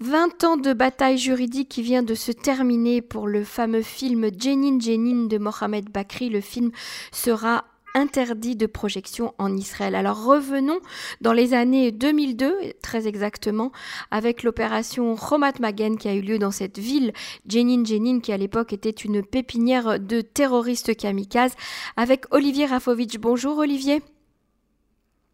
20 0.00 0.44
ans 0.44 0.56
de 0.56 0.72
bataille 0.72 1.18
juridique 1.18 1.68
qui 1.68 1.82
vient 1.82 2.02
de 2.02 2.14
se 2.14 2.32
terminer 2.32 3.00
pour 3.00 3.28
le 3.28 3.44
fameux 3.44 3.82
film 3.82 4.28
Jenin 4.36 4.80
Jenin 4.80 5.26
de 5.26 5.38
Mohamed 5.38 5.88
Bakri. 5.88 6.30
Le 6.30 6.40
film 6.40 6.72
sera 7.12 7.64
interdit 7.94 8.56
de 8.56 8.66
projection 8.66 9.34
en 9.38 9.56
Israël. 9.56 9.94
Alors 9.94 10.24
revenons 10.24 10.80
dans 11.20 11.32
les 11.32 11.54
années 11.54 11.92
2002, 11.92 12.72
très 12.82 13.06
exactement, 13.06 13.70
avec 14.10 14.42
l'opération 14.42 15.16
Chomat 15.16 15.60
Magen 15.60 15.96
qui 15.96 16.08
a 16.08 16.14
eu 16.14 16.20
lieu 16.20 16.40
dans 16.40 16.50
cette 16.50 16.78
ville, 16.80 17.12
Jenin 17.48 17.84
Jenin, 17.84 18.18
qui 18.18 18.32
à 18.32 18.36
l'époque 18.36 18.72
était 18.72 18.90
une 18.90 19.24
pépinière 19.24 20.00
de 20.00 20.20
terroristes 20.20 20.96
kamikazes, 20.96 21.54
avec 21.96 22.24
Olivier 22.32 22.66
Rafovitch. 22.66 23.18
Bonjour 23.18 23.58
Olivier. 23.58 24.02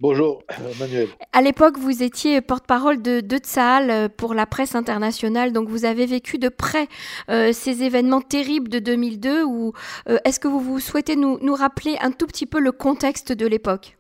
Bonjour 0.01 0.43
Manuel. 0.79 1.09
À 1.35 1.43
l'époque, 1.43 1.77
vous 1.77 2.03
étiez 2.03 2.41
porte-parole 2.41 3.03
de, 3.03 3.21
de 3.21 3.37
Tsahal 3.37 3.91
euh, 3.91 4.09
pour 4.09 4.33
la 4.33 4.47
presse 4.47 4.75
internationale, 4.75 5.53
donc 5.53 5.69
vous 5.69 5.85
avez 5.85 6.07
vécu 6.07 6.39
de 6.39 6.49
près 6.49 6.89
euh, 7.29 7.53
ces 7.53 7.83
événements 7.83 8.23
terribles 8.23 8.71
de 8.71 8.79
2002. 8.79 9.45
Ou 9.45 9.75
euh, 10.09 10.17
est-ce 10.25 10.41
que 10.41 10.49
vous, 10.49 10.59
vous 10.59 10.81
souhaitez 10.81 11.17
nous, 11.17 11.39
nous, 11.43 11.53
rappeler 11.53 11.97
un 12.01 12.13
tout 12.13 12.27
petit 12.27 12.47
peu 12.47 12.61
le 12.61 12.73
contexte 12.73 13.33
de 13.33 13.47
l'époque? 13.47 13.99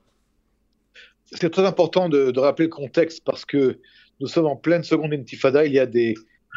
C'est 1.32 1.50
très 1.50 1.66
important 1.66 2.08
de, 2.08 2.30
de, 2.30 2.41
rappeler 2.41 2.64
le 2.64 2.72
contexte 2.72 3.22
parce 3.22 3.44
que 3.44 3.78
nous 4.20 4.27
sommes 4.27 4.46
en 4.46 4.56
pleine 4.56 4.82
seconde 4.82 5.12
intifada. 5.12 5.66
Il 5.66 5.72
y 5.74 5.78
a 5.78 5.86
des 5.86 6.14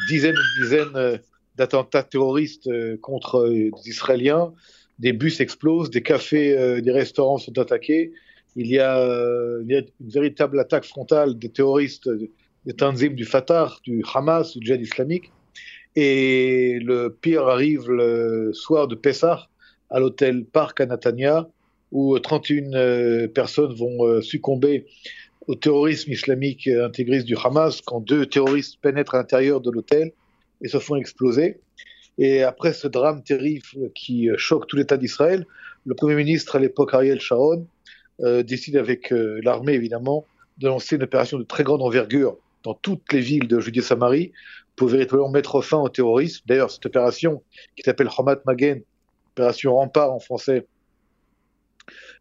dizaines 0.07 0.35
et 0.35 0.63
dizaines 0.63 1.20
d'attentats 1.57 2.03
terroristes 2.03 2.70
contre 3.01 3.49
des 3.49 3.89
Israéliens. 3.89 4.53
Des 4.99 5.12
bus 5.12 5.41
explosent, 5.41 5.89
des 5.89 6.01
cafés, 6.01 6.81
des 6.81 6.91
restaurants 6.91 7.37
sont 7.37 7.57
attaqués 7.59 8.13
il 8.55 8.67
y, 8.67 8.80
a, 8.80 9.59
il 9.62 9.71
y, 9.71 9.75
a, 9.75 9.80
une 9.80 10.09
véritable 10.09 10.59
attaque 10.59 10.85
frontale 10.85 11.38
des 11.38 11.49
terroristes 11.49 12.09
des 12.66 12.73
Tanzim 12.73 13.09
du 13.09 13.26
Fatah, 13.26 13.73
du 13.84 14.03
Hamas, 14.13 14.55
du 14.55 14.66
djihad 14.66 14.81
islamique. 14.81 15.31
Et 15.95 16.79
le 16.81 17.09
pire 17.09 17.48
arrive 17.48 17.90
le 17.90 18.51
soir 18.54 18.87
de 18.87 18.96
Pessah 18.96 19.48
à 19.90 19.99
l'hôtel 19.99 20.46
Park 20.46 20.79
à 20.81 20.85
Natania, 20.85 21.48
où 21.91 22.18
31 22.18 23.27
personnes 23.27 23.74
vont 23.74 24.21
succomber 24.21 24.85
au 25.48 25.55
terrorisme 25.55 26.12
islamique 26.12 26.68
intégriste 26.68 27.26
du 27.27 27.35
Hamas 27.43 27.81
quand 27.81 27.99
deux 27.99 28.26
terroristes 28.26 28.77
pénètrent 28.81 29.15
à 29.15 29.18
l'intérieur 29.18 29.62
de 29.62 29.70
l'hôtel 29.70 30.12
et 30.62 30.68
se 30.68 30.79
font 30.79 30.96
exploser. 30.96 31.59
Et 32.18 32.43
après 32.43 32.74
ce 32.74 32.87
drame 32.87 33.24
terrible 33.24 33.91
qui 33.93 34.29
choque 34.37 34.68
tout 34.68 34.77
l'État 34.77 34.98
d'Israël, 34.98 35.46
le 35.85 35.96
Premier 35.96 36.15
ministre 36.15 36.55
à 36.55 36.59
l'époque, 36.59 36.93
Ariel 36.93 37.20
Sharon, 37.20 37.62
euh, 37.62 37.65
décide 38.43 38.77
avec 38.77 39.12
euh, 39.12 39.40
l'armée 39.43 39.74
évidemment 39.74 40.26
de 40.57 40.68
lancer 40.68 40.96
une 40.96 41.04
opération 41.04 41.38
de 41.38 41.43
très 41.43 41.63
grande 41.63 41.82
envergure 41.82 42.38
dans 42.63 42.74
toutes 42.74 43.12
les 43.12 43.20
villes 43.20 43.48
de 43.48 43.60
Judée-Samarie 43.60 44.32
pour 44.76 44.88
véritablement 44.88 45.30
mettre 45.30 45.62
fin 45.62 45.80
au 45.80 45.90
terrorisme. 45.90 46.43
D'ailleurs, 46.46 46.71
cette 46.71 46.85
opération 46.85 47.43
qui 47.76 47.84
s'appelle 47.84 48.10
Hamat 48.18 48.41
Magen, 48.46 48.82
opération 49.34 49.76
rempart 49.76 50.12
en 50.12 50.20
français, 50.20 50.68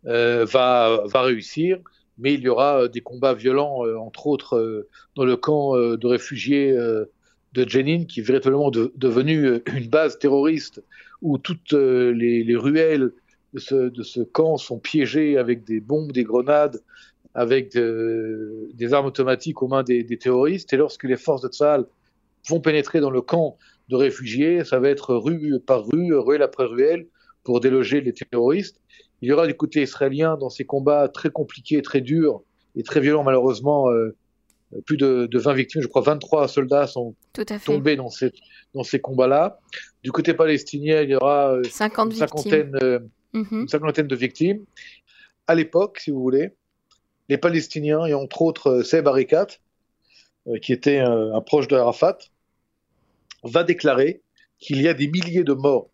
euh, 0.06 0.44
va, 0.44 1.04
réussir, 1.14 1.78
mais 2.18 2.34
il 2.34 2.40
y 2.40 2.48
aura 2.48 2.88
des 2.88 3.00
combats 3.00 3.34
violents, 3.34 3.86
euh, 3.86 3.96
entre 3.96 4.26
autres 4.26 4.56
euh, 4.56 4.88
dans 5.14 5.24
le 5.24 5.36
camp 5.36 5.76
euh, 5.76 5.96
de 5.96 6.06
réfugiés 6.06 6.72
de 6.72 7.68
Jenin, 7.68 8.04
qui 8.06 8.20
est 8.20 8.24
véritablement 8.24 8.70
de, 8.70 8.92
devenu 8.96 9.60
une 9.74 9.88
base 9.88 10.18
terroriste 10.18 10.82
où 11.20 11.38
toutes 11.38 11.72
les 11.72 12.56
ruelles 12.56 13.12
de 13.52 13.58
ce, 13.58 13.74
de 13.74 14.02
ce, 14.02 14.20
camp 14.20 14.56
sont 14.56 14.78
piégés 14.78 15.36
avec 15.36 15.64
des 15.64 15.80
bombes, 15.80 16.12
des 16.12 16.24
grenades, 16.24 16.80
avec 17.34 17.72
de, 17.72 18.68
des 18.74 18.92
armes 18.94 19.06
automatiques 19.06 19.62
aux 19.62 19.68
mains 19.68 19.82
des, 19.82 20.04
des, 20.04 20.18
terroristes. 20.18 20.72
Et 20.72 20.76
lorsque 20.76 21.04
les 21.04 21.16
forces 21.16 21.42
de 21.42 21.48
Tsahal 21.48 21.86
vont 22.48 22.60
pénétrer 22.60 23.00
dans 23.00 23.10
le 23.10 23.20
camp 23.20 23.58
de 23.88 23.96
réfugiés, 23.96 24.64
ça 24.64 24.78
va 24.78 24.88
être 24.88 25.14
rue 25.14 25.60
par 25.60 25.86
rue, 25.86 26.14
ruelle 26.14 26.42
après 26.42 26.64
ruelle, 26.64 27.06
pour 27.44 27.60
déloger 27.60 28.00
les 28.00 28.12
terroristes. 28.12 28.80
Il 29.20 29.28
y 29.28 29.32
aura 29.32 29.46
du 29.46 29.54
côté 29.54 29.82
israélien 29.82 30.36
dans 30.36 30.50
ces 30.50 30.64
combats 30.64 31.08
très 31.08 31.30
compliqués, 31.30 31.82
très 31.82 32.00
durs 32.00 32.42
et 32.74 32.82
très 32.82 33.00
violents, 33.00 33.22
malheureusement, 33.22 33.90
euh, 33.90 34.16
plus 34.86 34.96
de, 34.96 35.26
de, 35.26 35.38
20 35.38 35.52
victimes, 35.54 35.82
je 35.82 35.86
crois 35.86 36.02
23 36.02 36.48
soldats 36.48 36.86
sont 36.86 37.14
tombés 37.64 37.96
dans 37.96 38.08
ces, 38.08 38.32
dans 38.74 38.82
ces 38.82 39.00
combats-là. 39.00 39.60
Du 40.02 40.12
côté 40.12 40.34
palestinien, 40.34 41.02
il 41.02 41.10
y 41.10 41.14
aura 41.14 41.56
50 41.68 42.12
une 42.12 42.18
cinquantaine, 42.18 42.78
euh, 42.82 42.98
Mhm. 43.32 43.62
une 43.62 43.68
cinquantaine 43.68 44.08
de 44.08 44.16
victimes. 44.16 44.64
À 45.46 45.54
l'époque, 45.54 45.98
si 46.00 46.10
vous 46.10 46.20
voulez, 46.20 46.54
les 47.28 47.38
Palestiniens, 47.38 48.04
et 48.06 48.14
entre 48.14 48.42
autres 48.42 48.82
Seb 48.82 49.08
Arikat, 49.08 49.46
euh, 50.46 50.58
qui 50.58 50.72
était 50.72 50.98
un, 50.98 51.34
un 51.34 51.40
proche 51.40 51.68
de 51.68 51.76
Arafat, 51.76 52.18
va 53.44 53.64
déclarer 53.64 54.22
qu'il 54.58 54.80
y 54.80 54.88
a 54.88 54.94
des 54.94 55.08
milliers 55.08 55.44
de 55.44 55.52
morts 55.52 55.88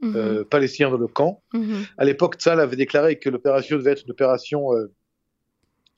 Mhm. 0.00 0.16
euh, 0.16 0.44
palestiniens 0.44 0.90
dans 0.90 0.96
le 0.96 1.06
camp. 1.08 1.42
Mhm. 1.52 1.84
À 1.98 2.04
l'époque, 2.04 2.36
Tzal 2.36 2.58
avait 2.60 2.76
déclaré 2.76 3.18
que 3.18 3.28
l'opération 3.28 3.76
devait 3.76 3.92
être 3.92 4.04
une 4.04 4.12
opération 4.12 4.74
euh, 4.74 4.90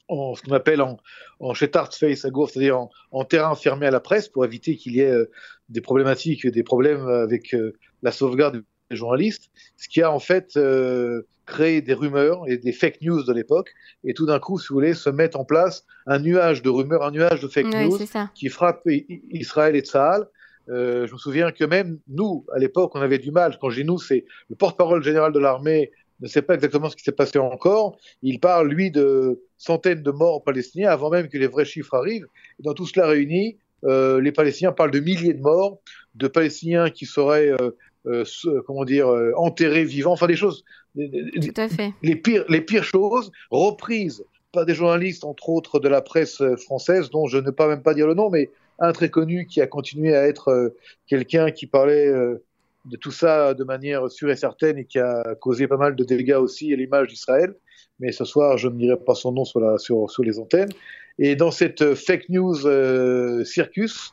en 0.08 0.34
ce 0.34 0.42
qu'on 0.42 0.52
appelle 0.52 0.82
en, 0.82 0.98
en 1.38 1.54
Face 1.54 2.24
Agour, 2.24 2.50
c'est-à-dire 2.50 2.78
en, 2.78 2.90
en, 3.12 3.24
terrain 3.24 3.54
fermé 3.54 3.86
à 3.86 3.90
la 3.90 4.00
presse 4.00 4.28
pour 4.28 4.44
éviter 4.44 4.76
qu'il 4.76 4.96
y 4.96 5.00
ait 5.00 5.10
euh, 5.10 5.30
des 5.68 5.80
problématiques, 5.80 6.46
des 6.46 6.62
problèmes 6.64 7.06
avec 7.06 7.54
euh, 7.54 7.74
la 8.02 8.10
sauvegarde 8.10 8.64
journalistes, 8.96 9.50
ce 9.76 9.88
qui 9.88 10.02
a 10.02 10.12
en 10.12 10.18
fait 10.18 10.56
euh, 10.56 11.22
créé 11.46 11.80
des 11.80 11.94
rumeurs 11.94 12.44
et 12.46 12.56
des 12.56 12.72
fake 12.72 13.00
news 13.02 13.22
de 13.22 13.32
l'époque. 13.32 13.70
Et 14.04 14.14
tout 14.14 14.26
d'un 14.26 14.38
coup, 14.38 14.58
si 14.58 14.68
vous 14.68 14.74
voulez, 14.74 14.94
se 14.94 15.10
met 15.10 15.36
en 15.36 15.44
place 15.44 15.84
un 16.06 16.18
nuage 16.18 16.62
de 16.62 16.70
rumeurs, 16.70 17.02
un 17.02 17.10
nuage 17.10 17.40
de 17.40 17.48
fake 17.48 17.66
news 17.66 17.98
qui 18.34 18.48
frappe 18.48 18.82
Israël 19.30 19.76
et 19.76 19.80
Tsahal. 19.80 20.26
Euh, 20.68 21.06
je 21.08 21.12
me 21.12 21.18
souviens 21.18 21.50
que 21.50 21.64
même 21.64 21.98
nous, 22.08 22.46
à 22.54 22.58
l'époque, 22.58 22.92
on 22.94 23.00
avait 23.00 23.18
du 23.18 23.32
mal. 23.32 23.58
Quand 23.60 23.70
je 23.70 23.80
dis 23.80 23.86
nous, 23.86 23.98
c'est 23.98 24.24
le 24.48 24.56
porte-parole 24.56 25.02
général 25.02 25.32
de 25.32 25.40
l'armée 25.40 25.90
ne 26.22 26.28
sait 26.28 26.42
pas 26.42 26.54
exactement 26.54 26.88
ce 26.88 26.96
qui 26.96 27.02
s'est 27.02 27.12
passé 27.12 27.38
encore. 27.38 27.98
Il 28.22 28.38
parle, 28.38 28.68
lui, 28.68 28.90
de 28.90 29.42
centaines 29.58 30.02
de 30.02 30.10
morts 30.10 30.42
palestiniens 30.42 30.90
avant 30.90 31.10
même 31.10 31.28
que 31.28 31.36
les 31.36 31.48
vrais 31.48 31.64
chiffres 31.64 31.94
arrivent. 31.94 32.26
Et 32.60 32.62
dans 32.62 32.74
tout 32.74 32.86
cela 32.86 33.06
réuni, 33.08 33.58
euh, 33.84 34.20
les 34.20 34.32
Palestiniens 34.32 34.72
parlent 34.72 34.92
de 34.92 35.00
milliers 35.00 35.34
de 35.34 35.40
morts, 35.40 35.80
de 36.14 36.28
Palestiniens 36.28 36.90
qui 36.90 37.06
seraient, 37.06 37.50
euh, 37.60 37.70
euh, 38.06 38.24
comment 38.66 38.84
dire, 38.84 39.08
euh, 39.08 39.32
enterrés 39.36 39.84
vivants, 39.84 40.12
enfin 40.12 40.26
des 40.26 40.36
choses, 40.36 40.64
des- 40.94 41.30
Tout 41.40 41.60
à 41.60 41.68
fait. 41.68 41.92
les 42.02 42.16
pires, 42.16 42.44
les 42.48 42.60
pires 42.60 42.84
choses, 42.84 43.30
reprises 43.50 44.24
par 44.52 44.66
des 44.66 44.74
journalistes, 44.74 45.24
entre 45.24 45.48
autres 45.48 45.78
de 45.80 45.88
la 45.88 46.02
presse 46.02 46.40
euh, 46.40 46.56
française, 46.56 47.10
dont 47.10 47.26
je 47.26 47.38
ne 47.38 47.50
peux 47.50 47.66
même 47.68 47.82
pas 47.82 47.94
dire 47.94 48.06
le 48.06 48.14
nom, 48.14 48.28
mais 48.28 48.50
un 48.78 48.92
très 48.92 49.08
connu 49.08 49.46
qui 49.46 49.60
a 49.60 49.66
continué 49.66 50.14
à 50.16 50.26
être 50.26 50.48
euh, 50.48 50.76
quelqu'un 51.06 51.50
qui 51.50 51.66
parlait 51.66 52.08
euh, 52.08 52.42
de 52.84 52.96
tout 52.96 53.12
ça 53.12 53.54
de 53.54 53.64
manière 53.64 54.10
sûre 54.10 54.30
et 54.30 54.36
certaine 54.36 54.76
et 54.78 54.84
qui 54.84 54.98
a 54.98 55.34
causé 55.40 55.68
pas 55.68 55.76
mal 55.76 55.94
de 55.94 56.04
dégâts 56.04 56.34
aussi 56.38 56.72
à 56.72 56.76
l'image 56.76 57.08
d'Israël. 57.08 57.54
Mais 58.00 58.10
ce 58.10 58.24
soir, 58.24 58.58
je 58.58 58.68
ne 58.68 58.76
dirai 58.76 58.96
pas 58.96 59.14
son 59.14 59.30
nom 59.32 59.44
sur, 59.44 59.60
la, 59.60 59.78
sur, 59.78 60.10
sur 60.10 60.24
les 60.24 60.38
antennes. 60.40 60.70
Et 61.18 61.36
dans 61.36 61.52
cette 61.52 61.94
fake 61.94 62.28
news 62.30 62.66
euh, 62.66 63.44
circus, 63.44 64.12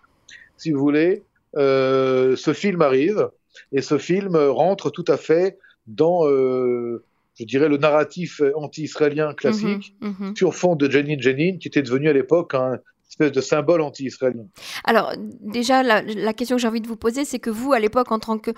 si 0.57 0.71
vous 0.71 0.79
voulez, 0.79 1.23
ce 1.55 2.51
film 2.53 2.81
arrive 2.83 3.29
et 3.71 3.81
ce 3.81 3.97
film 3.97 4.35
rentre 4.35 4.89
tout 4.89 5.05
à 5.07 5.17
fait 5.17 5.57
dans, 5.87 6.27
euh, 6.27 7.03
je 7.39 7.45
dirais, 7.45 7.69
le 7.69 7.77
narratif 7.77 8.41
anti-israélien 8.55 9.33
classique 9.33 9.95
Mhm, 10.01 10.15
mhm. 10.19 10.35
sur 10.35 10.53
fond 10.53 10.75
de 10.75 10.89
Jenin 10.89 11.19
Jenin, 11.19 11.57
qui 11.57 11.67
était 11.67 11.81
devenu 11.81 12.09
à 12.09 12.13
l'époque 12.13 12.53
un 12.53 12.79
espèce 13.09 13.31
de 13.31 13.41
symbole 13.41 13.81
anti-israélien. 13.81 14.45
Alors, 14.83 15.13
déjà, 15.17 15.81
la, 15.81 16.33
question 16.33 16.55
que 16.55 16.61
j'ai 16.61 16.67
envie 16.67 16.81
de 16.81 16.87
vous 16.87 16.95
poser, 16.95 17.25
c'est 17.25 17.39
que 17.39 17.49
vous, 17.49 17.73
à 17.73 17.79
l'époque, 17.79 18.11
en 18.11 18.19
tant 18.19 18.37
que, 18.37 18.51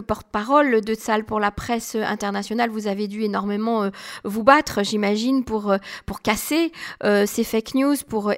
porte-parole 0.00 0.80
de 0.80 0.94
Tsal 0.94 1.24
pour 1.24 1.40
la 1.40 1.50
presse 1.50 1.94
internationale, 1.94 2.70
vous 2.70 2.86
avez 2.86 3.06
dû 3.06 3.22
énormément 3.22 3.84
euh, 3.84 3.90
vous 4.24 4.44
battre, 4.44 4.82
j'imagine, 4.82 5.44
pour, 5.44 5.70
euh, 5.70 5.76
casser 6.22 6.70
euh, 7.02 7.26
ces 7.26 7.42
fake 7.42 7.74
news, 7.74 7.96
pour 8.06 8.32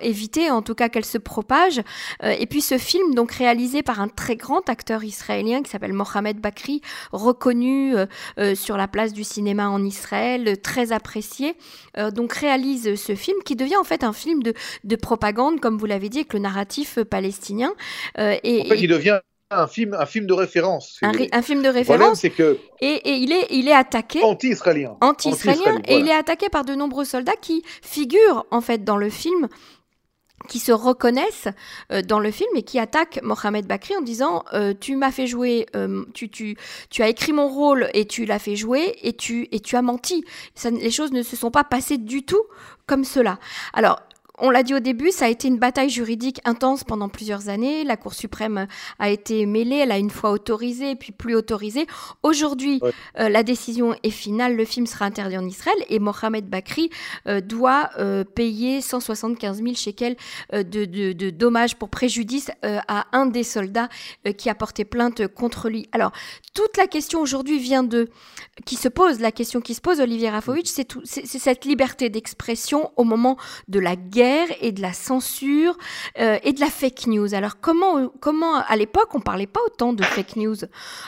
éviter, 0.00 0.50
en 0.50 0.62
tout 0.62 0.74
cas, 0.74 0.88
qu'elles 0.88 1.04
se 1.04 1.18
propagent. 1.18 1.82
Et 2.22 2.46
puis, 2.46 2.62
ce 2.62 2.78
film, 2.78 3.14
donc 3.14 3.32
réalisé 3.32 3.82
par 3.82 4.00
un 4.00 4.08
très 4.08 4.36
grand 4.36 4.66
acteur 4.70 5.04
israélien 5.04 5.62
qui 5.62 5.70
s'appelle 5.70 5.92
Mohamed 5.92 6.40
Bakri, 6.40 6.80
reconnu 7.12 7.94
sur 8.54 8.78
la 8.78 8.88
place 8.88 9.12
du 9.12 9.24
cinéma 9.24 9.68
en 9.68 9.84
Israël, 9.84 10.58
très 10.62 10.92
apprécié, 10.92 11.54
donc 12.14 12.32
réalise 12.32 12.94
ce 12.94 13.14
film 13.14 13.36
qui 13.44 13.56
devient 13.56 13.76
en 13.76 13.84
fait 13.84 14.04
un 14.04 14.14
film 14.14 14.42
de 14.84 14.87
propagande, 14.96 15.60
comme 15.60 15.78
vous 15.78 15.86
l'avez 15.86 16.08
dit, 16.08 16.18
avec 16.18 16.32
le 16.32 16.40
narratif 16.40 16.98
euh, 16.98 17.04
palestinien. 17.04 17.72
Euh, 18.18 18.36
et, 18.42 18.62
En 18.62 18.64
fait, 18.64 18.76
et- 18.76 18.84
il 18.84 18.88
devient 18.88 19.20
un 19.50 19.66
film, 19.66 19.94
un 19.94 20.06
film 20.06 20.26
de 20.26 20.34
référence. 20.34 20.98
un, 21.02 21.42
film 21.42 21.62
de 21.62 21.68
référence 21.68 22.20
c'est 22.20 22.30
que 22.30 22.58
et, 22.80 22.86
et 22.86 23.14
il, 23.14 23.32
est, 23.32 23.46
il 23.50 23.66
est 23.66 23.72
attaqué 23.72 24.22
anti-israélien. 24.22 24.96
anti-israélien 25.00 25.80
et 25.86 25.96
il 25.96 26.06
est 26.06 26.14
attaqué 26.14 26.50
par 26.50 26.66
de 26.66 26.74
nombreux 26.74 27.06
soldats 27.06 27.36
qui 27.40 27.62
figurent 27.82 28.44
en 28.50 28.60
fait 28.60 28.84
dans 28.84 28.98
le 28.98 29.08
film 29.08 29.48
qui 30.48 30.58
se 30.58 30.70
reconnaissent 30.70 31.48
euh, 31.92 32.02
dans 32.02 32.20
le 32.20 32.30
film 32.30 32.50
et 32.54 32.62
qui 32.62 32.78
attaquent 32.78 33.20
Mohamed 33.22 33.66
Bakri 33.66 33.96
en 33.96 34.02
disant 34.02 34.44
euh, 34.52 34.74
tu 34.78 34.96
m'as 34.96 35.10
fait 35.10 35.26
jouer 35.26 35.66
euh, 35.74 36.04
tu, 36.14 36.28
tu, 36.28 36.56
tu 36.90 37.02
as 37.02 37.08
écrit 37.08 37.32
mon 37.32 37.48
rôle 37.48 37.88
et 37.94 38.04
tu 38.06 38.24
l'as 38.24 38.38
fait 38.38 38.54
jouer 38.56 38.96
et 39.02 39.14
tu, 39.14 39.48
et 39.50 39.60
tu 39.60 39.76
as 39.76 39.82
menti 39.82 40.24
Ça, 40.54 40.70
les 40.70 40.90
choses 40.90 41.12
ne 41.12 41.22
se 41.22 41.36
sont 41.36 41.50
pas 41.50 41.64
passées 41.64 41.98
du 41.98 42.22
tout 42.22 42.42
comme 42.86 43.04
cela 43.04 43.38
alors 43.72 44.00
on 44.40 44.50
l'a 44.50 44.62
dit 44.62 44.74
au 44.74 44.80
début, 44.80 45.10
ça 45.10 45.26
a 45.26 45.28
été 45.28 45.48
une 45.48 45.58
bataille 45.58 45.90
juridique 45.90 46.40
intense 46.44 46.84
pendant 46.84 47.08
plusieurs 47.08 47.48
années. 47.48 47.84
La 47.84 47.96
Cour 47.96 48.14
suprême 48.14 48.66
a 48.98 49.10
été 49.10 49.46
mêlée, 49.46 49.76
elle 49.76 49.92
a 49.92 49.98
une 49.98 50.10
fois 50.10 50.30
autorisé, 50.30 50.94
puis 50.94 51.12
plus 51.12 51.34
autorisé. 51.34 51.86
Aujourd'hui, 52.22 52.80
euh, 53.18 53.28
la 53.28 53.42
décision 53.42 53.94
est 54.02 54.10
finale, 54.10 54.56
le 54.56 54.64
film 54.64 54.86
sera 54.86 55.04
interdit 55.04 55.36
en 55.36 55.46
Israël 55.46 55.76
et 55.88 55.98
Mohamed 55.98 56.48
Bakri 56.48 56.90
euh, 57.26 57.40
doit 57.40 57.90
euh, 57.98 58.24
payer 58.24 58.80
175 58.80 59.62
000 59.62 59.74
shekels 59.74 60.16
de, 60.52 60.62
de, 60.62 61.12
de, 61.12 61.30
dommages 61.30 61.76
pour 61.76 61.88
préjudice 61.88 62.50
à 62.62 63.06
un 63.12 63.26
des 63.26 63.42
soldats 63.42 63.88
qui 64.36 64.48
a 64.48 64.54
porté 64.54 64.84
plainte 64.84 65.26
contre 65.28 65.68
lui. 65.68 65.88
Alors, 65.92 66.12
toute 66.54 66.76
la 66.76 66.86
question 66.86 67.20
aujourd'hui 67.20 67.58
vient 67.58 67.82
de... 67.82 68.08
qui 68.64 68.76
se 68.76 68.88
pose, 68.88 69.20
la 69.20 69.32
question 69.32 69.60
qui 69.60 69.74
se 69.74 69.80
pose, 69.80 70.00
Olivier 70.00 70.30
Rafovitch, 70.30 70.68
c'est 70.68 71.38
cette 71.38 71.64
liberté 71.64 72.08
d'expression 72.08 72.90
au 72.96 73.04
moment 73.04 73.36
de 73.68 73.78
la 73.78 73.96
guerre 73.96 74.27
et 74.60 74.72
de 74.72 74.82
la 74.82 74.92
censure 74.92 75.76
euh, 76.18 76.38
et 76.42 76.52
de 76.52 76.60
la 76.60 76.68
fake 76.68 77.06
news. 77.06 77.34
Alors 77.34 77.60
comment, 77.60 78.08
comment 78.20 78.56
à 78.56 78.76
l'époque 78.76 79.14
on 79.14 79.20
parlait 79.20 79.46
pas 79.46 79.60
autant 79.66 79.92
de 79.92 80.02
fake 80.02 80.36
news 80.36 80.56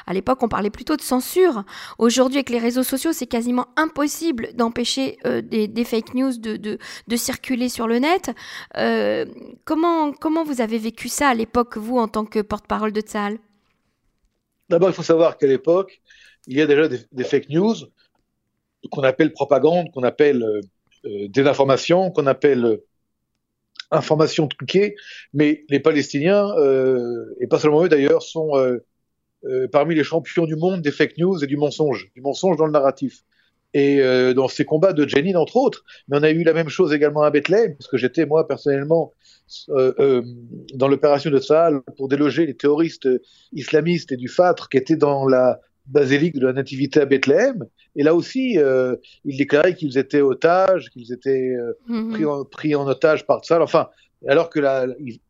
À 0.07 0.13
l'époque 0.13 0.43
on 0.43 0.49
parlait 0.49 0.71
plutôt 0.71 0.97
de 0.97 1.03
censure. 1.03 1.65
Aujourd'hui 1.99 2.39
avec 2.39 2.51
les 2.51 2.59
réseaux 2.59 2.83
sociaux 2.83 3.13
c'est 3.13 3.27
quasiment 3.27 3.67
impossible 3.77 4.51
d'empêcher 4.55 5.19
euh, 5.27 5.41
des, 5.43 5.85
fake 5.85 6.15
news 6.15 6.39
de, 6.39 6.57
de, 6.57 7.17
circuler 7.17 7.69
sur 7.69 7.87
le 7.87 7.99
net. 7.99 8.31
Euh, 8.77 9.27
comment, 9.65 10.13
comment 10.13 10.45
vous 10.45 10.61
avez 10.61 10.79
vécu 10.79 11.09
ça 11.09 11.29
à 11.29 11.35
l'époque 11.35 11.77
vous 11.77 11.99
en 11.99 12.09
tant 12.09 12.25
que 12.25 12.41
porte-parole 12.41 12.93
de 12.93 13.01
Tzal 13.01 13.39
D'abord 14.69 14.89
il 14.89 14.95
faut 14.95 15.03
savoir 15.03 15.37
qu'à 15.37 15.47
l'époque 15.47 16.01
il 16.47 16.57
y 16.57 16.63
a 16.63 16.67
déjà 16.67 16.89
des, 16.89 17.25
fake 17.25 17.51
news 17.51 17.75
qu'on 18.91 19.03
appelle 19.03 19.33
propagande, 19.33 19.91
qu'on 19.93 20.05
appelle 20.05 20.43
désinformation, 21.05 22.11
qu'on 22.11 22.27
appelle 22.27 22.81
informations 23.91 24.49
truquées, 24.49 24.97
mais 25.33 25.65
les 25.69 25.81
Palestiniens, 25.81 26.49
euh, 26.59 27.35
et 27.41 27.47
pas 27.47 27.59
seulement 27.59 27.85
eux 27.85 27.89
d'ailleurs, 27.89 28.23
sont 28.23 28.57
euh, 28.57 28.79
euh, 29.45 29.69
parmi 29.69 29.95
les 29.95 30.05
champions 30.05 30.47
du 30.47 30.57
monde 30.57 30.83
des 30.83 30.91
fake 30.91 31.19
news 31.19 31.43
et 31.43 31.47
du 31.47 31.57
mensonge, 31.57 32.11
du 32.15 32.21
mensonge 32.21 32.57
dans 32.57 32.67
le 32.67 32.73
narratif. 32.73 33.23
Et 33.73 34.01
dans 34.35 34.49
ces 34.49 34.65
combats 34.65 34.93
de 34.93 35.07
Jenin, 35.07 35.37
entre 35.37 35.57
autres, 35.57 35.85
mais 36.09 36.19
on 36.19 36.25
a 36.25 36.31
eu 36.31 36.43
la 36.43 36.53
même 36.53 36.69
chose 36.69 36.93
également 36.93 37.23
à 37.23 37.31
Bethléem, 37.31 37.77
parce 37.77 37.87
que 37.87 37.99
j'étais 37.99 38.27
moi 38.27 38.49
personnellement 38.49 39.13
dans 39.69 40.89
l'opération 40.89 41.31
de 41.31 41.39
Sahel 41.39 41.79
pour 41.97 42.09
déloger 42.09 42.47
les 42.47 42.57
terroristes 42.57 43.09
islamistes 43.53 44.11
et 44.11 44.17
du 44.17 44.27
Fatre 44.27 44.69
qui 44.71 44.77
étaient 44.77 44.97
dans 44.97 45.25
la 45.29 45.61
basilique 45.87 46.35
de 46.35 46.47
la 46.47 46.53
Nativité 46.53 47.01
à 47.01 47.07
Bethléem. 47.07 47.65
Et 47.97 48.03
là 48.03 48.15
aussi, 48.15 48.59
euh, 48.59 48.97
ils 49.25 49.37
déclaraient 49.37 49.75
qu'ils 49.75 49.99
étaient 49.99 50.21
otages, 50.21 50.91
qu'ils 50.91 51.13
étaient 51.13 51.55
euh, 51.57 51.73
mhm. 51.89 52.13
pris, 52.13 52.25
en, 52.25 52.45
pris, 52.45 52.75
en, 52.75 52.87
otage 52.87 53.27
par 53.27 53.41
Tzal. 53.43 53.63
Enfin, 53.63 53.89
alors 54.29 54.51
que 54.51 54.61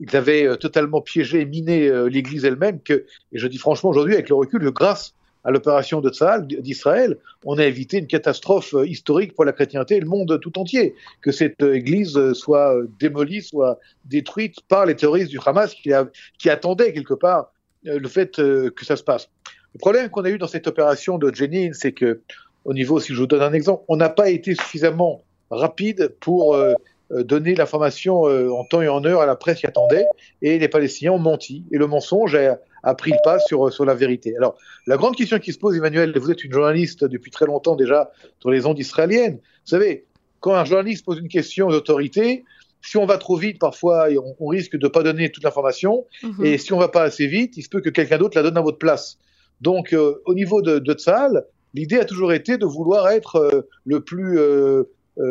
ils 0.01 0.17
avaient 0.17 0.47
euh, 0.47 0.57
totalement 0.57 1.01
piégé 1.01 1.41
et 1.41 1.47
miné 1.47 1.89
euh, 1.89 2.09
l'Église 2.09 2.45
elle-même. 2.45 2.81
Que, 2.81 3.05
et 3.33 3.39
je 3.39 3.47
dis 3.47 3.59
franchement 3.59 3.91
aujourd'hui, 3.91 4.15
avec 4.15 4.29
le 4.29 4.35
recul, 4.35 4.71
grâce 4.71 5.15
à 5.43 5.51
l'opération 5.51 6.03
de 6.03 6.11
Tzal 6.11 6.47
d'Israël, 6.47 7.17
on 7.47 7.57
a 7.57 7.65
évité 7.65 7.97
une 7.97 8.07
catastrophe 8.07 8.75
historique 8.85 9.35
pour 9.35 9.47
la 9.47 9.53
chrétienté 9.53 9.97
et 9.97 10.01
le 10.01 10.07
monde 10.07 10.39
tout 10.43 10.59
entier. 10.59 10.95
Que 11.23 11.33
cette 11.33 11.63
Église 11.63 12.35
soit 12.35 12.77
démolie, 12.99 13.41
soit 13.41 13.79
détruite 14.05 14.57
par 14.69 14.85
les 14.85 14.97
terroristes 14.97 15.31
du 15.31 15.39
Hamas 15.43 15.73
qui, 15.73 15.93
qui 16.37 16.51
attendaient 16.51 16.93
quelque 16.93 17.15
part 17.15 17.55
le 17.85 18.07
fait 18.07 18.37
que 18.37 18.85
ça 18.85 18.97
se 18.97 19.03
passe. 19.03 19.31
Le 19.75 19.79
problème 19.79 20.11
qu'on 20.11 20.25
a 20.25 20.31
eu 20.31 20.39
dans 20.39 20.49
cette 20.49 20.67
opération 20.67 21.19
de 21.19 21.33
Jenin, 21.35 21.71
c'est 21.73 21.93
que, 21.93 22.21
au 22.65 22.75
niveau, 22.75 23.01
si 23.01 23.15
je 23.15 23.21
vous 23.21 23.27
donne 23.27 23.43
un 23.43 23.53
exemple, 23.53 23.85
on 23.89 23.97
n'a 23.97 24.09
pas 24.09 24.31
été 24.31 24.55
suffisamment 24.55 25.23
rapide 25.51 26.15
pour 26.21 26.55
euh, 26.55 26.75
euh, 27.13 27.25
donner 27.25 27.55
l'information 27.55 28.29
euh, 28.29 28.51
en 28.51 28.65
temps 28.65 28.83
et 28.83 28.89
en 28.89 29.05
heure 29.05 29.21
à 29.21 29.27
la 29.27 29.37
presse 29.37 29.61
qui 29.61 29.67
attendait, 29.67 30.07
et 30.43 30.59
les 30.59 30.69
Palestiniens 30.69 31.13
ont 31.13 31.19
menti, 31.19 31.65
et 31.73 31.79
le 31.79 31.87
mensonge 31.87 32.37
a, 32.37 32.95
pris 32.95 33.11
le 33.11 33.19
pas 33.25 33.39
sur, 33.39 33.73
sur 33.73 33.85
la 33.85 33.95
vérité. 33.95 34.37
Alors, 34.37 34.57
la 34.87 34.97
grande 34.97 35.17
question 35.17 35.39
qui 35.39 35.53
se 35.53 35.59
pose, 35.59 35.77
Emmanuel, 35.77 36.17
vous 36.17 36.31
êtes 36.31 36.45
une 36.45 36.53
journaliste 36.53 37.05
depuis 37.05 37.31
très 37.31 37.47
longtemps 37.47 37.77
déjà 37.77 38.11
sur 38.39 38.51
les 38.51 38.65
ondes 38.65 38.79
israéliennes. 38.79 39.37
Vous 39.37 39.71
savez, 39.71 40.07
quand 40.41 40.55
un 40.55 40.65
journaliste 40.65 41.05
pose 41.05 41.19
une 41.19 41.29
question 41.29 41.67
aux 41.67 41.75
autorités, 41.75 42.45
si 42.83 42.97
on 42.97 43.07
va 43.07 43.19
trop 43.19 43.37
vite, 43.37 43.59
parfois, 43.59 44.09
on, 44.39 44.47
risque 44.47 44.77
de 44.77 44.87
ne 44.87 44.89
pas 44.89 45.03
donner 45.03 45.31
toute 45.31 45.45
l'information. 45.45 46.07
Mhm. 46.23 46.45
Et 46.45 46.59
si 46.59 46.73
on 46.73 46.79
va 46.79 46.89
pas 46.89 47.03
assez 47.03 47.27
vite, 47.27 47.57
il 47.57 47.63
se 47.63 47.69
peut 47.69 47.81
que 47.81 47.91
quelqu'un 47.91 48.19
d'autre 48.19 48.37
la 48.37 48.43
donne 48.43 48.57
à 48.57 48.63
votre 48.63 48.79
place. 48.79 49.19
Donc, 49.61 49.93
euh, 49.93 50.23
au 50.25 50.35
niveau 50.35 50.63
de, 50.63 50.79
de 50.79 50.93
Tzal, 50.95 51.45
l'idée 51.75 51.99
a 51.99 52.05
toujours 52.05 52.33
été 52.33 52.59
de 52.59 52.67
vouloir 52.67 53.09
être 53.09 53.37
euh, 53.37 53.69
le 53.85 54.01
plus 54.01 54.39
euh, 54.39 54.85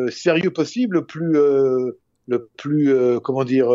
sérieux 0.10 0.52
possible, 0.52 0.98
le 0.98 1.06
plus 1.06 1.38
le 2.28 2.48
plus, 2.58 2.94
comment 3.24 3.44
dire, 3.44 3.72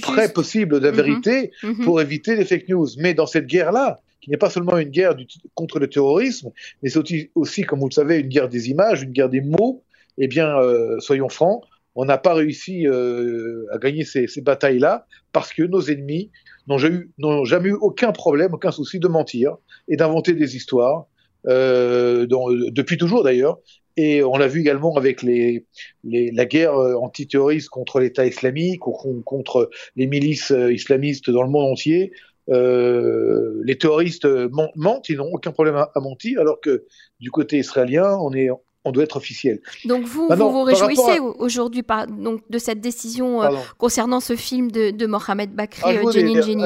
près 0.00 0.32
possible 0.32 0.78
de 0.78 0.84
la 0.84 0.92
mhm. 0.92 0.96
vérité 0.96 1.50
mhm. 1.64 1.82
pour 1.82 2.00
éviter 2.00 2.36
les 2.36 2.44
fake 2.44 2.68
news. 2.68 2.86
Mais 2.98 3.14
dans 3.14 3.26
cette 3.26 3.46
guerre-là, 3.46 3.98
qui 4.20 4.30
n'est 4.30 4.36
pas 4.36 4.48
seulement 4.48 4.78
une 4.78 4.90
guerre 4.90 5.16
du, 5.16 5.26
contre 5.54 5.80
le 5.80 5.88
terrorisme, 5.88 6.52
mais 6.82 6.88
c'est 6.88 7.00
aussi, 7.00 7.30
aussi, 7.34 7.62
comme 7.62 7.80
vous 7.80 7.88
le 7.88 7.94
savez, 7.94 8.20
une 8.20 8.28
guerre 8.28 8.48
des 8.48 8.70
images, 8.70 9.02
une 9.02 9.10
guerre 9.10 9.28
des 9.28 9.40
mots, 9.40 9.82
eh 10.18 10.28
bien, 10.28 10.56
soyons 11.00 11.28
francs, 11.28 11.64
on 11.96 12.04
n'a 12.04 12.16
pas 12.16 12.34
réussi 12.34 12.86
à 12.86 13.78
gagner 13.78 14.04
ces, 14.04 14.28
ces 14.28 14.40
batailles-là 14.40 15.06
parce 15.32 15.52
que 15.52 15.64
nos 15.64 15.82
ennemis 15.82 16.30
n'ont 16.66 17.44
jamais, 17.44 17.68
eu 17.68 17.76
aucun 17.80 18.12
problème, 18.12 18.54
aucun 18.54 18.70
souci 18.70 18.98
de 18.98 19.08
mentir 19.08 19.56
et 19.88 19.96
d'inventer 19.96 20.34
des 20.34 20.56
histoires, 20.56 21.06
euh, 21.48 22.26
depuis 22.28 22.96
toujours 22.96 23.22
d'ailleurs. 23.24 23.58
Et 23.98 24.22
on 24.22 24.36
l'a 24.36 24.46
vu 24.46 24.60
également 24.60 24.94
avec 24.96 25.22
les, 25.22 25.64
les, 26.04 26.30
la 26.30 26.44
guerre 26.44 26.74
euh, 26.74 26.96
antiterroriste 26.96 27.70
contre 27.70 27.98
l'État 27.98 28.26
islamique 28.26 28.86
ou 28.86 29.22
contre 29.24 29.70
les 29.96 30.06
milices 30.06 30.50
euh, 30.50 30.72
islamistes 30.72 31.30
dans 31.30 31.42
le 31.42 31.48
monde 31.48 31.72
entier. 31.72 32.12
Euh, 32.50 33.60
les 33.64 33.78
terroristes 33.78 34.28
mentent, 34.76 35.08
ils 35.08 35.16
n'ont 35.16 35.30
aucun 35.32 35.50
problème 35.50 35.76
à, 35.76 35.90
à, 35.94 36.00
mentir, 36.00 36.40
alors 36.40 36.60
que 36.60 36.84
du 37.20 37.30
côté 37.30 37.58
israélien, 37.58 38.16
on 38.20 38.32
est 38.34 38.50
on 38.86 38.92
doit 38.92 39.02
être 39.02 39.16
officiel. 39.16 39.60
Donc 39.84 40.04
vous 40.04 40.28
vous, 40.28 40.50
vous 40.50 40.62
réjouissez 40.62 41.18
aujourd'hui 41.18 41.82
donc 42.08 42.48
de 42.48 42.58
cette 42.58 42.80
décision 42.80 43.42
euh, 43.42 43.50
concernant 43.78 44.20
ce 44.20 44.36
film 44.36 44.70
de, 44.70 45.06
Mohamed 45.06 45.52
Bakri, 45.52 45.82
ah, 45.84 45.90
euh, 45.90 46.10
Jenny 46.12 46.40
Jenny. 46.40 46.64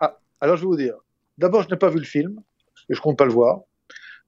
Ah, 0.00 0.18
alors, 0.40 0.56
je 0.56 0.62
vais 0.62 0.66
vous 0.66 0.76
dire. 0.76 0.94
D'abord, 1.38 1.62
je 1.62 1.70
n'ai 1.70 1.76
pas 1.76 1.88
vu 1.88 1.98
le 1.98 2.04
film 2.04 2.40
et 2.90 2.94
je 2.94 3.00
compte 3.00 3.16
pas 3.16 3.24
le 3.24 3.32
voir. 3.32 3.60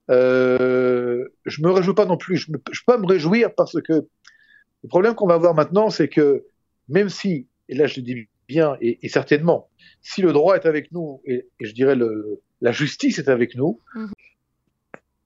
Euh, 0.09 1.25
je 1.45 1.61
me 1.61 1.71
réjouis 1.71 1.93
pas 1.93 2.05
non 2.05 2.17
plus. 2.17 2.37
Je 2.37 2.51
ne 2.51 2.57
peux 2.57 2.71
pas 2.85 2.97
me 2.97 3.05
réjouir 3.05 3.53
parce 3.55 3.81
que 3.81 3.93
le 4.83 4.89
problème 4.89 5.15
qu'on 5.15 5.27
va 5.27 5.35
avoir 5.35 5.53
maintenant, 5.53 5.89
c'est 5.89 6.07
que 6.07 6.45
même 6.87 7.09
si, 7.09 7.47
et 7.69 7.75
là 7.75 7.87
je 7.87 7.97
le 7.97 8.01
dis 8.03 8.27
bien 8.47 8.77
et, 8.79 9.09
certainement, 9.09 9.69
si 10.01 10.21
le 10.21 10.31
droit 10.31 10.55
est 10.55 10.65
avec 10.65 10.91
nous 10.91 11.21
et, 11.25 11.47
je 11.59 11.71
dirais 11.73 11.95
le, 11.95 12.41
la 12.61 12.71
justice 12.71 13.19
est 13.19 13.27
avec 13.27 13.55
nous, 13.55 13.81
mhm. 13.95 14.11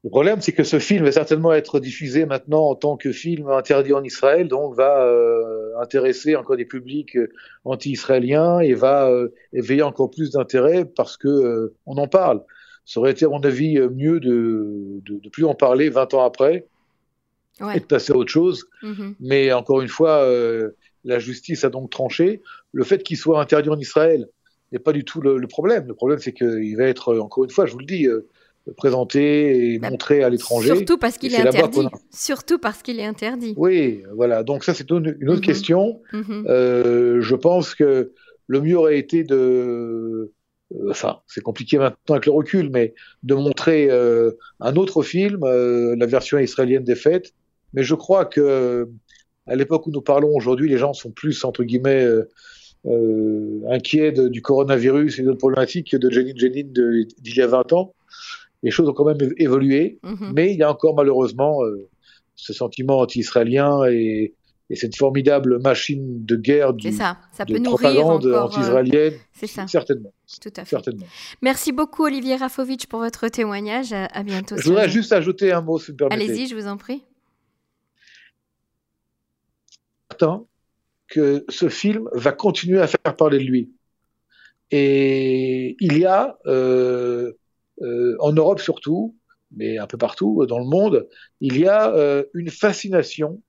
Le 0.04 0.10
problème, 0.10 0.42
c'est 0.42 0.52
que 0.52 0.64
ce 0.64 0.80
film 0.80 1.06
va 1.06 1.12
certainement 1.12 1.54
être 1.54 1.80
diffusé 1.80 2.26
maintenant 2.26 2.70
en 2.70 2.76
tant 2.76 2.98
que 2.98 3.12
film 3.12 3.48
interdit 3.50 3.94
en 3.94 4.04
Israël, 4.04 4.48
donc 4.48 4.74
va 4.76 5.06
euh, 5.06 5.78
intéresser 5.80 6.36
encore 6.36 6.58
des 6.58 6.66
publics 6.66 7.16
euh, 7.16 7.32
anti-israéliens 7.66 8.62
et 8.62 8.74
va 8.74 9.08
euh, 9.08 9.32
éveiller 9.54 9.84
encore 9.84 10.10
plus 10.10 10.32
d'intérêt 10.32 10.86
parce 10.86 11.18
que 11.18 11.76
on 11.86 11.98
en 11.98 12.08
parle. 12.08 12.42
Ça 12.86 13.00
aurait 13.00 13.12
été, 13.12 13.26
à 13.26 13.30
mon 13.30 13.40
avis, 13.40 13.80
mieux 13.80 14.20
de, 14.20 15.02
de 15.06 15.30
plus 15.30 15.46
en 15.46 15.54
parler 15.54 15.90
20 15.90 16.14
ans 16.14 16.26
après 16.26 16.66
ouais. 17.62 17.78
et 17.78 17.80
de 17.80 17.86
passer 17.86 18.12
à 18.12 18.16
autre 18.16 18.32
chose. 18.32 18.66
Mm-hmm. 18.84 19.16
Mais 19.20 19.54
encore 19.54 19.82
une 19.82 19.88
fois, 19.88 20.28
la 21.06 21.20
justice 21.20 21.64
a 21.64 21.70
donc 21.70 21.90
tranché. 21.90 22.42
Le 22.74 22.84
fait 22.84 23.04
qu'il 23.04 23.18
soit 23.18 23.40
interdit 23.40 23.70
en 23.70 23.80
Israël 23.80 24.28
n'est 24.72 24.80
pas 24.80 24.94
du 24.94 25.06
tout 25.06 25.22
le, 25.22 25.38
le 25.38 25.48
problème. 25.48 25.88
Le 25.88 25.94
problème, 25.94 26.20
c'est 26.20 26.34
qu'il 26.34 26.76
va 26.76 26.86
être, 26.86 27.18
encore 27.18 27.44
une 27.44 27.50
fois, 27.50 27.66
je 27.66 27.74
vous 27.74 27.80
le 27.80 27.86
dis, 27.86 28.08
présenter 28.78 29.74
et 29.74 29.80
bah, 29.80 29.90
montrer 29.90 30.24
à 30.24 30.30
l'étranger. 30.30 30.76
Surtout 30.76 30.98
parce 30.98 31.18
qu'il 31.18 31.34
est, 31.34 31.40
interdit. 31.40 31.88
Surtout 32.12 32.60
parce 32.60 32.82
qu'il 32.84 33.00
est 33.00 33.06
interdit. 33.06 33.54
Oui, 33.58 34.04
voilà. 34.16 34.44
Donc 34.44 34.64
ça, 34.64 34.74
c'est 34.74 34.90
une, 34.92 35.08
autre 35.10 35.36
mhm. 35.36 35.42
question. 35.42 36.02
Mhm. 36.14 36.46
Euh, 36.48 37.22
je 37.22 37.36
pense 37.36 37.74
que 37.74 38.12
le 38.48 38.62
mieux 38.62 38.78
aurait 38.78 39.00
été 39.00 39.24
de, 39.24 39.36
euh, 39.36 40.32
enfin, 40.90 41.20
c'est 41.28 41.42
compliqué 41.42 41.78
maintenant 41.78 42.16
avec 42.16 42.25
le 42.25 42.32
recul, 42.32 42.70
mais 42.70 42.94
de 43.24 43.36
montrer 43.36 43.90
euh, 43.90 44.32
un 44.60 44.75
autre 44.75 45.04
film, 45.04 45.46
la 45.46 46.06
version 46.06 46.38
israélienne 46.38 46.84
des 46.84 46.96
fêtes. 46.96 47.34
Mais 47.74 47.84
je 47.84 47.96
crois 47.96 48.25
que 48.25 48.90
à 49.48 49.56
l'époque 49.56 49.88
où 49.88 49.92
nous 49.92 50.01
parlons 50.01 50.36
aujourd'hui, 50.36 50.70
les 50.70 50.78
gens 50.78 50.94
sont 50.94 51.12
plus 51.12 51.44
entre 51.46 51.63
guillemets 51.63 52.06
inquiets 53.70 54.12
du 54.12 54.42
coronavirus 54.42 55.20
et 55.20 55.24
d'autres 55.24 55.38
problématiques 55.38 55.92
que 55.92 55.98
de 55.98 56.10
Jenin 56.10 56.34
Jenin 56.36 56.63
d'il 56.66 57.36
y 57.36 57.42
a 57.42 57.48
20 57.48 57.74
ans 57.74 57.94
les 58.63 58.72
choses 58.72 58.88
ont 58.90 58.94
quand 58.94 59.06
même 59.06 59.34
évolué, 59.38 60.00
mhm. 60.04 60.32
mais 60.34 60.54
il 60.54 60.60
y 60.60 60.63
a 60.63 60.72
encore 60.72 60.96
malheureusement 60.96 61.63
euh, 61.63 61.88
ce 62.36 62.54
sentiment 62.54 63.00
anti-israélien 63.00 63.86
et, 63.86 64.34
cette 64.75 64.96
formidable 64.96 65.60
machine 65.62 66.25
de 66.25 66.36
guerre 66.36 66.74
du, 66.74 66.92
ça. 66.92 67.18
Ça 67.32 67.46
de 67.46 67.60
propagande 67.60 68.25
euh, 68.25 68.42
anti-israélienne. 68.42 69.13
c'est 69.34 69.48
ça. 69.48 69.68
Certainement. 69.68 70.13
Tout 70.42 70.50
à 70.56 70.63
fait. 70.63 70.70
Certainement. 70.70 71.06
Merci 71.42 71.72
beaucoup 71.72 72.06
Olivier 72.06 72.36
Rafovitch 72.36 72.86
pour 72.88 73.00
votre 73.00 73.28
témoignage. 73.28 73.94
À, 73.94 74.24
bientôt. 74.24 74.58
Je 74.58 74.68
voudrais 74.68 74.90
juste 74.90 75.12
ajouter 75.12 75.51
un 75.51 75.62
mot, 75.62 75.80
si 75.80 75.92
vous 75.92 75.98
permettez. 75.98 76.24
Allez-y, 76.24 76.48
je 76.48 76.56
vous 76.56 76.68
en 76.68 76.78
prie. 76.78 77.04
Certains 80.10 80.46
que 81.12 81.46
ce 81.50 81.70
film 81.70 82.10
va 82.13 82.32
continuer 82.32 82.80
à 82.80 82.88
faire 82.88 83.16
parler 83.16 83.38
de 83.38 83.44
lui. 83.44 83.72
Et 84.72 85.75
il 85.82 85.98
y 85.98 86.06
a, 86.06 86.38
euh, 86.48 87.34
euh, 87.82 88.16
en 88.20 88.32
Europe 88.32 88.62
surtout, 88.62 89.16
mais 89.56 89.78
un 89.78 89.86
peu 89.86 89.98
partout 89.98 90.46
dans 90.48 90.60
le 90.60 90.66
monde, 90.66 91.08
il 91.42 91.60
y 91.60 91.68
a 91.68 91.94
euh, 91.94 92.24
une 92.34 92.50
fascination 92.50 93.42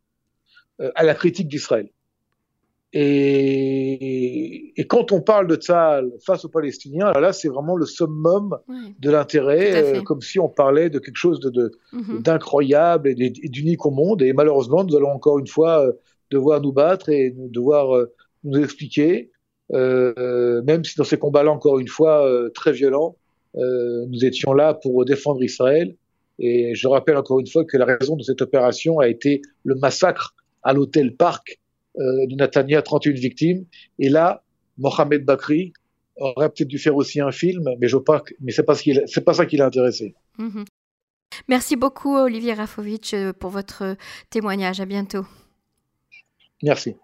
à 0.94 1.02
la 1.04 1.14
critique 1.14 1.48
d'Israël. 1.48 1.88
Et, 2.94 4.78
et, 4.78 4.86
quand 4.86 5.12
on 5.12 5.20
parle 5.22 5.46
de 5.46 5.56
Tzahal 5.56 6.10
face 6.26 6.44
aux 6.44 6.48
Palestiniens, 6.48 7.06
alors 7.06 7.22
là, 7.22 7.32
c'est 7.32 7.48
vraiment 7.48 7.74
le 7.76 7.86
summum 7.86 8.58
Oui. 8.68 8.94
de 8.98 9.10
l'intérêt, 9.10 9.96
euh, 9.96 10.02
comme 10.02 10.20
si 10.20 10.38
on 10.38 10.48
parlait 10.48 10.90
de 10.90 10.98
quelque 10.98 11.16
chose 11.16 11.40
de, 11.40 11.50
de, 11.50 11.72
Mhm. 11.92 12.22
d'incroyable 12.22 13.08
et 13.08 13.14
d'unique 13.54 13.86
au 13.86 13.90
monde. 13.90 14.20
Et 14.22 14.32
malheureusement, 14.34 14.84
nous 14.84 14.94
allons 14.96 15.10
encore 15.10 15.38
une 15.38 15.46
fois 15.46 15.86
euh, 15.86 15.92
devoir 16.30 16.60
nous 16.60 16.72
battre 16.72 17.08
et 17.08 17.32
nous- 17.36 17.48
devoir 17.48 17.96
euh, 17.96 18.12
nous 18.44 18.60
expliquer, 18.62 19.30
euh, 19.72 20.12
euh, 20.18 20.62
même 20.62 20.84
si 20.84 20.96
dans 20.98 21.04
ces 21.04 21.18
combats-là, 21.18 21.50
encore 21.50 21.78
une 21.78 21.88
fois, 21.88 22.26
euh, 22.28 22.50
très 22.50 22.72
violents, 22.72 23.16
euh, 23.56 24.04
nous 24.08 24.24
étions 24.24 24.52
là 24.52 24.74
pour 24.74 25.04
défendre 25.06 25.42
Israël. 25.42 25.94
Et 26.38 26.74
je 26.74 26.88
rappelle 26.88 27.16
encore 27.16 27.40
une 27.40 27.46
fois 27.46 27.64
que 27.64 27.76
la 27.78 27.84
raison 27.84 28.16
de 28.16 28.22
cette 28.22 28.42
opération 28.42 28.98
a 28.98 29.08
été 29.08 29.40
le 29.64 29.74
massacre 29.76 30.34
à 30.62 30.72
l'hôtel 30.72 31.16
Park 31.16 31.60
euh, 31.98 32.26
de 32.26 32.36
Natania, 32.36 32.82
31 32.82 33.12
victimes. 33.12 33.66
Et 33.98 34.08
là, 34.08 34.42
Mohamed 34.78 35.24
Bakri 35.24 35.72
aurait 36.16 36.48
peut-être 36.48 36.68
dû 36.68 36.78
faire 36.78 36.96
aussi 36.96 37.20
un 37.20 37.32
film, 37.32 37.68
mais 37.78 37.88
je 37.88 37.96
pas, 37.96 38.22
mais 38.40 38.52
c'est 38.52 38.62
pas 38.62 38.74
ce 38.74 38.90
c'est 39.06 39.24
pas 39.24 39.34
ça 39.34 39.46
qui 39.46 39.56
l'a 39.56 39.66
intéressé. 39.66 40.14
Mhm. 40.38 40.64
Merci 41.48 41.76
beaucoup, 41.76 42.16
Olivier 42.16 42.54
Rafovitch, 42.54 43.14
euh, 43.14 43.32
pour 43.32 43.50
votre 43.50 43.96
témoignage. 44.30 44.80
À 44.80 44.86
bientôt. 44.86 45.26
Merci. 46.62 46.94